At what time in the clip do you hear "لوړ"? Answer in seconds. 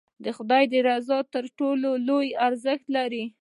2.07-2.25